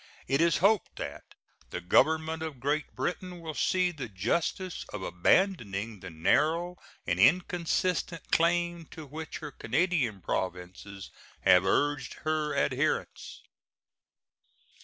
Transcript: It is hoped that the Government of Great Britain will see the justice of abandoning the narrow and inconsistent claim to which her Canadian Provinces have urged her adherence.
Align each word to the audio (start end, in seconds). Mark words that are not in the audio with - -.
It 0.27 0.41
is 0.41 0.57
hoped 0.65 0.95
that 0.95 1.35
the 1.69 1.79
Government 1.79 2.41
of 2.41 2.59
Great 2.59 2.95
Britain 2.95 3.39
will 3.39 3.53
see 3.53 3.91
the 3.91 4.09
justice 4.09 4.83
of 4.91 5.03
abandoning 5.03 5.99
the 5.99 6.09
narrow 6.09 6.79
and 7.05 7.19
inconsistent 7.19 8.31
claim 8.31 8.85
to 8.87 9.05
which 9.05 9.37
her 9.37 9.51
Canadian 9.51 10.19
Provinces 10.19 11.11
have 11.41 11.65
urged 11.65 12.15
her 12.25 12.55
adherence. 12.55 13.43